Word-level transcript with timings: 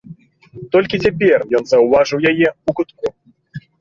Толькі 0.75 1.01
цяпер 1.03 1.39
ён 1.59 1.63
заўважыў 1.73 2.19
яе 2.33 2.47
ў 2.49 2.69
кутку. 2.81 3.05